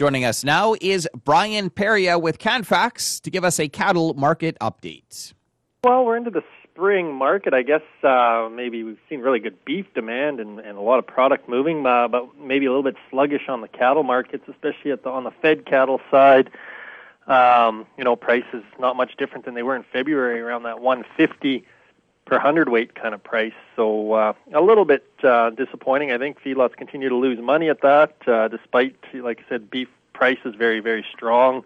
[0.00, 5.34] Joining us now is Brian Perillat with Canfax to give us a cattle market update.
[5.84, 7.52] Well, we're into the spring market.
[7.52, 11.06] I guess uh, maybe we've seen really good beef demand and, and a lot of
[11.06, 15.10] product moving, uh, but maybe a little bit sluggish on the cattle markets, especially the,
[15.10, 16.48] on the fed cattle side.
[17.26, 21.66] Um, you know, prices not much different than they were in February, around that 150
[22.30, 23.52] per hundredweight kind of price.
[23.74, 26.12] So uh, a little bit uh, disappointing.
[26.12, 29.88] I think feedlots continue to lose money at that, uh, despite, like I said, beef
[30.12, 31.64] price is very, very strong.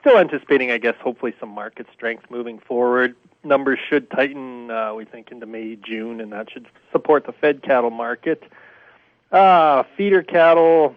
[0.00, 3.16] Still anticipating, I guess, hopefully some market strength moving forward.
[3.44, 7.62] Numbers should tighten, uh, we think, into May, June, and that should support the fed
[7.62, 8.42] cattle market.
[9.32, 10.94] Uh, feeder cattle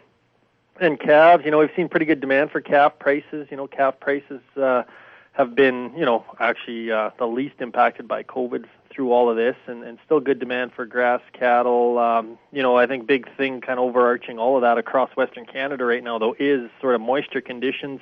[0.81, 3.47] and calves, you know, we've seen pretty good demand for calf prices.
[3.49, 4.83] You know, calf prices uh,
[5.31, 8.65] have been, you know, actually uh, the least impacted by COVID
[8.97, 11.99] through all of this, and, and still good demand for grass cattle.
[11.99, 15.45] Um, you know, I think big thing kind of overarching all of that across Western
[15.45, 18.01] Canada right now, though, is sort of moisture conditions.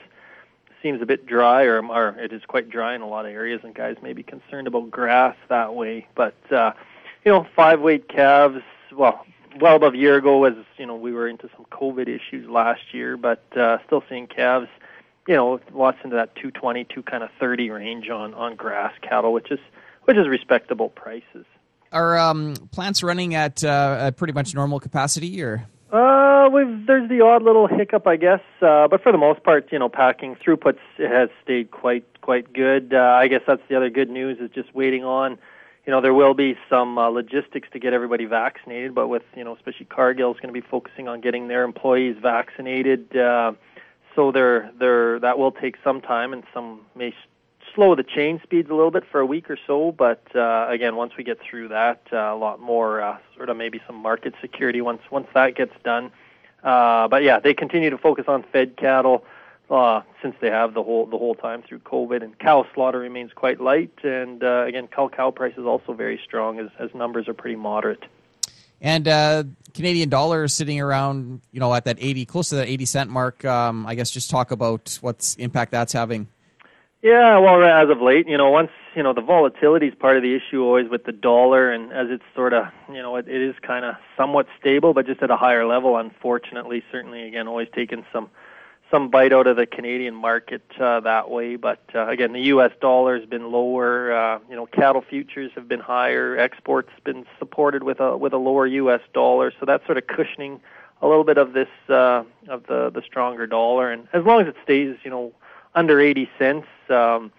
[0.81, 3.59] Seems a bit dry, or, or it is quite dry in a lot of areas,
[3.65, 6.07] and guys may be concerned about grass that way.
[6.15, 6.71] But uh,
[7.25, 8.61] you know, five weight calves,
[8.93, 9.25] well,
[9.59, 12.93] well above a year ago, as you know, we were into some COVID issues last
[12.93, 14.69] year, but uh, still seeing calves
[15.27, 19.33] you know, lots into that 220 to kind of 30 range on on grass cattle,
[19.33, 19.59] which is
[20.05, 21.45] which is respectable prices.
[21.91, 25.67] Are um, plants running at uh, pretty much normal capacity, or?
[25.91, 29.71] Uh, we've there's the odd little hiccup, I guess, uh, but for the most part,
[29.71, 32.93] you know, packing throughputs has stayed quite quite good.
[32.93, 35.37] Uh, I guess that's the other good news is just waiting on.
[35.85, 39.43] You know, there will be some uh, logistics to get everybody vaccinated, but with you
[39.43, 43.15] know, especially Cargill is going to be focusing on getting their employees vaccinated.
[43.15, 43.53] Uh,
[44.15, 47.13] so there, there that will take some time, and some may
[47.75, 50.95] slow the chain speeds a little bit for a week or so, but uh, again,
[50.95, 54.33] once we get through that, uh, a lot more uh, sort of maybe some market
[54.41, 56.11] security once once that gets done.
[56.63, 59.23] Uh, but yeah, they continue to focus on fed cattle
[59.69, 63.33] uh, since they have the whole the whole time through COVID, and cow slaughter remains
[63.33, 67.27] quite light, and uh, again, cow cow price is also very strong as as numbers
[67.27, 68.03] are pretty moderate.
[68.81, 69.43] And uh,
[69.73, 73.09] Canadian dollar is sitting around, you know, at that eighty, close to that eighty cent
[73.09, 73.43] mark.
[73.45, 76.27] Um, I guess just talk about what's impact that's having.
[77.05, 80.23] Yeah, well, as of late, you know, once you know the volatility is part of
[80.23, 83.43] the issue always with the dollar, and as it's sort of, you know, it, it
[83.43, 85.97] is kind of somewhat stable, but just at a higher level.
[85.97, 88.31] Unfortunately, certainly, again, always taking some
[88.89, 91.57] some bite out of the Canadian market uh, that way.
[91.57, 92.71] But uh, again, the U.S.
[92.81, 94.11] dollar has been lower.
[94.11, 96.35] Uh, you know, cattle futures have been higher.
[96.39, 99.01] Exports been supported with a with a lower U.S.
[99.13, 100.59] dollar, so that's sort of cushioning
[101.03, 103.91] a little bit of this uh, of the the stronger dollar.
[103.91, 105.35] And as long as it stays, you know
[105.75, 107.31] under 80 cents, um,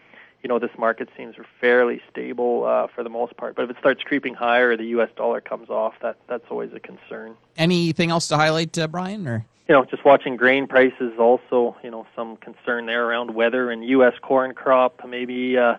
[0.42, 3.56] you know, this market seems fairly stable uh, for the most part.
[3.56, 5.08] But if it starts creeping higher, or the U.S.
[5.16, 5.94] dollar comes off.
[6.02, 7.36] That that's always a concern.
[7.56, 9.26] Anything else to highlight, uh, Brian?
[9.26, 11.14] Or you know, just watching grain prices.
[11.18, 14.14] Also, you know, some concern there around weather and U.S.
[14.22, 15.00] corn crop.
[15.04, 15.78] Maybe uh,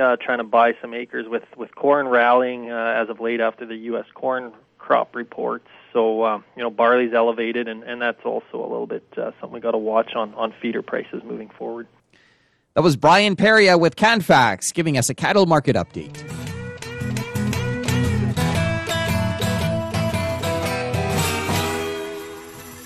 [0.00, 3.66] uh, trying to buy some acres with with corn rallying uh, as of late after
[3.66, 4.06] the U.S.
[4.14, 4.52] corn
[4.86, 5.66] crop reports.
[5.92, 9.50] So uh, you know, barley's elevated, and, and that's also a little bit uh, something
[9.50, 11.88] we got to watch on on feeder prices moving forward.
[12.74, 16.14] That was Brian Perillat with Canfax giving us a cattle market update.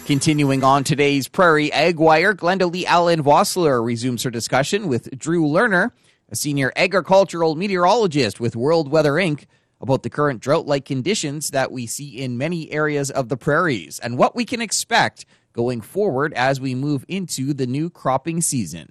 [0.07, 5.45] Continuing on today's Prairie Ag Wire, Glenda Lee Allen Vossler resumes her discussion with Drew
[5.45, 5.91] Lerner,
[6.31, 9.45] a senior agricultural meteorologist with World Weather Inc
[9.81, 13.99] about the current drought like conditions that we see in many areas of the prairies
[14.01, 18.91] and what we can expect going forward as we move into the new cropping season.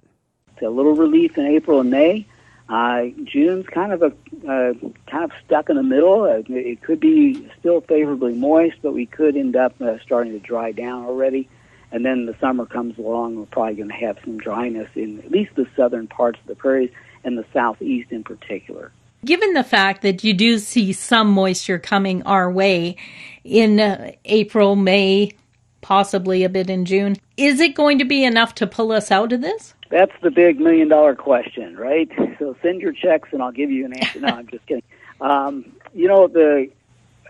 [0.62, 2.26] A little relief in April and May.
[2.68, 4.12] Uh, June's kind of a
[4.46, 4.74] uh,
[5.10, 6.22] kind of stuck in the middle.
[6.22, 10.38] Uh, it could be still favorably moist, but we could end up uh, starting to
[10.38, 11.48] dry down already.
[11.92, 15.30] And then the summer comes along, we're probably going to have some dryness in at
[15.30, 16.90] least the southern parts of the prairies
[17.24, 18.92] and the southeast in particular.
[19.24, 22.96] Given the fact that you do see some moisture coming our way
[23.44, 25.32] in uh, April, May,
[25.80, 29.32] possibly a bit in June, is it going to be enough to pull us out
[29.32, 29.74] of this?
[29.90, 32.08] That's the big million dollar question, right?
[32.38, 34.20] So send your checks and I'll give you an answer.
[34.20, 34.82] No, I'm just kidding.
[35.20, 36.70] Um, you know, the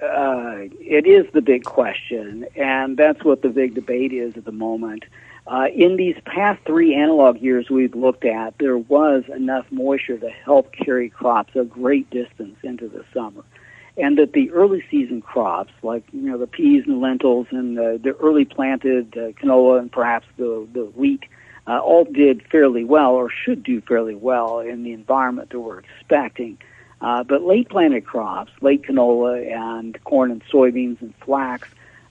[0.00, 4.52] uh, it is the big question, and that's what the big debate is at the
[4.52, 5.04] moment.
[5.46, 10.30] Uh, in these past three analog years we've looked at, there was enough moisture to
[10.30, 13.42] help carry crops a great distance into the summer.
[13.96, 18.16] And that the early season crops, like you know the peas and lentils and the
[18.20, 21.24] early planted uh, canola and perhaps the the wheat,
[21.66, 25.80] uh, all did fairly well or should do fairly well in the environment that we're
[25.80, 26.58] expecting.
[27.00, 31.68] Uh, but late planted crops, late canola and corn and soybeans and flax,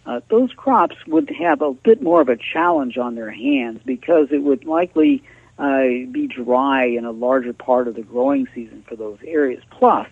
[0.09, 4.29] uh, those crops would have a bit more of a challenge on their hands because
[4.31, 5.23] it would likely
[5.59, 9.61] uh, be dry in a larger part of the growing season for those areas.
[9.69, 10.07] Plus,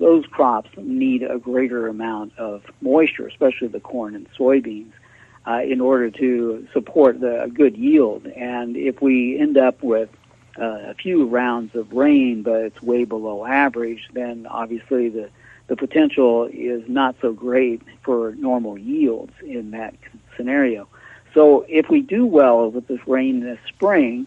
[0.00, 4.90] those crops need a greater amount of moisture, especially the corn and soybeans,
[5.46, 8.26] uh, in order to support the a good yield.
[8.26, 10.08] And if we end up with
[10.58, 15.30] uh, a few rounds of rain, but it's way below average, then obviously the
[15.68, 19.94] the potential is not so great for normal yields in that
[20.36, 20.86] scenario.
[21.34, 24.26] So if we do well with this rain this spring,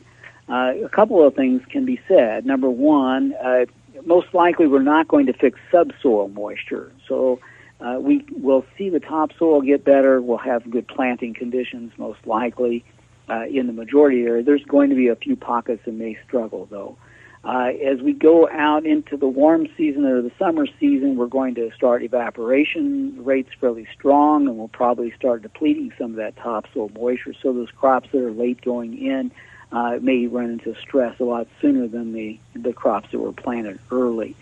[0.50, 2.46] uh, a couple of things can be said.
[2.46, 3.66] Number one, uh,
[4.06, 6.92] most likely we're not going to fix subsoil moisture.
[7.08, 7.40] So
[7.80, 10.22] uh, we will see the topsoil get better.
[10.22, 12.84] We'll have good planting conditions most likely
[13.30, 14.44] uh, in the majority area.
[14.44, 16.98] There's going to be a few pockets that may struggle though.
[17.44, 21.56] Uh, as we go out into the warm season or the summer season, we're going
[21.56, 26.90] to start evaporation rates fairly strong, and we'll probably start depleting some of that topsoil
[26.90, 27.34] moisture.
[27.42, 29.32] So those crops that are late going in
[29.72, 33.80] uh, may run into stress a lot sooner than the the crops that were planted
[33.90, 34.36] early.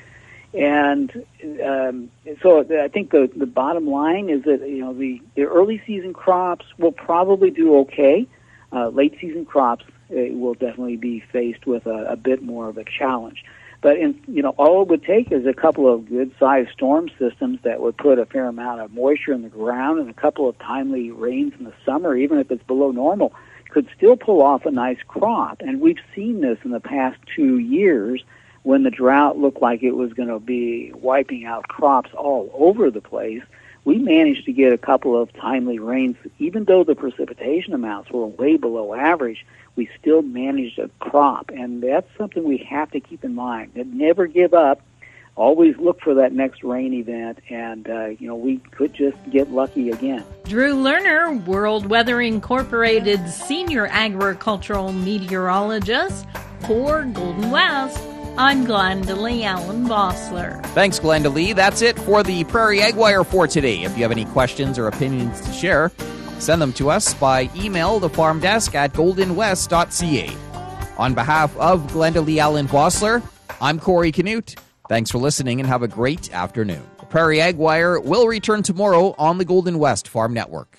[0.55, 1.23] And
[1.63, 2.09] um,
[2.41, 6.13] so I think the the bottom line is that you know the, the early season
[6.13, 8.27] crops will probably do okay.
[8.71, 12.77] Uh, late season crops it will definitely be faced with a, a bit more of
[12.77, 13.44] a challenge.
[13.81, 17.59] But in, you know, all it would take is a couple of good-sized storm systems
[17.63, 20.57] that would put a fair amount of moisture in the ground and a couple of
[20.59, 23.33] timely rains in the summer, even if it's below normal,
[23.69, 25.62] could still pull off a nice crop.
[25.62, 28.24] And we've seen this in the past two years
[28.63, 32.89] when the drought looked like it was going to be wiping out crops all over
[32.89, 33.44] the place
[33.87, 36.17] we managed to get a couple of timely rains.
[36.39, 39.45] Even though the precipitation amounts were way below average,
[39.77, 41.51] we still managed a crop.
[41.55, 43.71] And that's something we have to keep in mind.
[43.75, 44.81] never give up.
[45.37, 49.51] Always look for that next rain event, and uh, you know we could just get
[49.51, 50.25] lucky again.
[50.45, 56.25] Drew Lerner, World Weather Incorporated senior agricultural meteorologist
[56.65, 58.16] for Golden West.
[58.39, 60.63] I'm Glenda Lee Allen Vossler.
[60.67, 61.53] Thanks, Glenda Lee.
[61.53, 63.81] That's it for the Prairie Ag Wire for today.
[63.81, 65.91] If you have any questions or opinions to share,
[66.37, 70.37] send them to us by email the farm desk at goldenwest.ca.
[70.99, 73.23] On behalf of Glenda Lee Allen Vossler,
[73.59, 74.55] I'm Corey Canute.
[74.87, 76.83] Thanks for listening and have a great afternoon.
[76.99, 80.77] The Prairie Ag Wire will return tomorrow on the Golden West Farm Network.